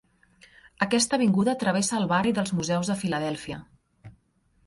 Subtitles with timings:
[0.85, 3.59] Aquesta avinguda travessa el barri dels museus de Filadèlfia.